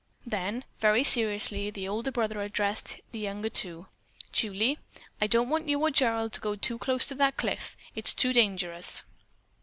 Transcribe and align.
Then, 0.25 0.65
very 0.79 1.03
seriously, 1.03 1.69
the 1.69 1.87
older 1.87 2.09
brother 2.11 2.41
addressed 2.41 2.99
the 3.11 3.19
younger 3.19 3.49
two. 3.49 3.85
"Julie, 4.31 4.79
I 5.21 5.27
don't 5.27 5.47
want 5.47 5.69
you 5.69 5.79
or 5.79 5.91
Gerald 5.91 6.33
to 6.33 6.41
go 6.41 6.57
close 6.79 7.05
to 7.05 7.13
that 7.13 7.37
cliff. 7.37 7.77
It's 7.93 8.15
too 8.15 8.33
dangerous." 8.33 9.03